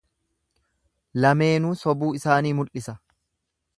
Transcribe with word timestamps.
Lameenuu 1.25 1.75
sobuu 1.83 2.13
isaanii 2.21 2.55
mul'isa. 2.61 2.97